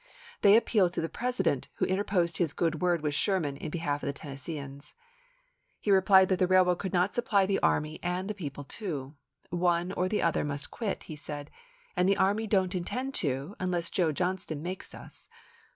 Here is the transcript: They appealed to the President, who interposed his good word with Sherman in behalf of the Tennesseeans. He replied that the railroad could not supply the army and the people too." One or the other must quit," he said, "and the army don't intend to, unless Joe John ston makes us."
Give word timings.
They 0.41 0.57
appealed 0.57 0.93
to 0.93 1.01
the 1.01 1.09
President, 1.13 1.67
who 1.75 1.85
interposed 1.85 2.39
his 2.39 2.53
good 2.53 2.81
word 2.81 3.01
with 3.01 3.13
Sherman 3.13 3.55
in 3.57 3.69
behalf 3.69 4.01
of 4.01 4.07
the 4.07 4.13
Tennesseeans. 4.13 4.95
He 5.79 5.91
replied 5.91 6.27
that 6.29 6.39
the 6.39 6.47
railroad 6.47 6.79
could 6.79 6.91
not 6.91 7.13
supply 7.13 7.45
the 7.45 7.59
army 7.59 7.99
and 8.01 8.27
the 8.27 8.33
people 8.33 8.63
too." 8.63 9.13
One 9.51 9.91
or 9.91 10.09
the 10.09 10.23
other 10.23 10.43
must 10.43 10.71
quit," 10.71 11.03
he 11.03 11.15
said, 11.15 11.51
"and 11.95 12.09
the 12.09 12.17
army 12.17 12.47
don't 12.47 12.73
intend 12.73 13.13
to, 13.21 13.55
unless 13.59 13.91
Joe 13.91 14.11
John 14.11 14.39
ston 14.39 14.63
makes 14.63 14.95
us." 14.95 15.29